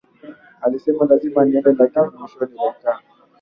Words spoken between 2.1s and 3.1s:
mwishowe nilikaa